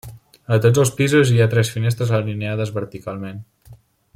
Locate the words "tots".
0.61-0.81